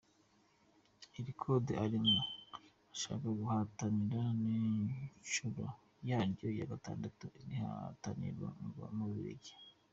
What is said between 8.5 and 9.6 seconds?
mu Bubiligi.